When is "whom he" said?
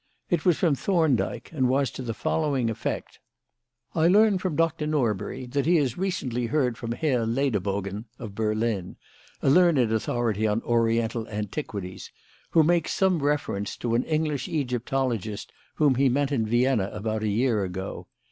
15.75-16.09